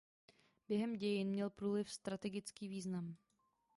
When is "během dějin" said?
0.69-1.29